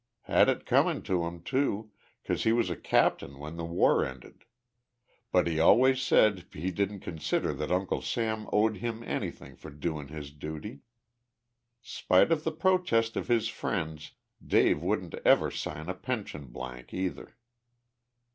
Had 0.23 0.49
it 0.49 0.65
comin' 0.65 1.03
to 1.03 1.25
him, 1.25 1.43
too, 1.43 1.91
'cause 2.25 2.43
he 2.43 2.51
was 2.51 2.71
a 2.71 2.75
captain 2.75 3.37
when 3.37 3.55
th' 3.59 3.67
war 3.67 4.03
ended. 4.03 4.45
But 5.31 5.45
he 5.45 5.59
always 5.59 6.01
said 6.01 6.47
he 6.51 6.71
didn't 6.71 7.01
consider 7.01 7.53
that 7.53 7.71
Uncle 7.71 8.01
Sam 8.01 8.49
owed 8.51 8.77
him 8.77 9.03
anything 9.03 9.55
for 9.55 9.69
doin' 9.69 10.07
his 10.07 10.31
duty. 10.31 10.79
Spite 11.83 12.31
of 12.31 12.43
th' 12.43 12.57
protests 12.59 13.15
of 13.15 13.27
his 13.27 13.47
friends, 13.47 14.13
Dave 14.43 14.81
wouldn't 14.81 15.13
ever 15.23 15.51
sign 15.51 15.87
a 15.87 15.93
pension 15.93 16.47
blank, 16.47 16.95
either." 16.95 17.35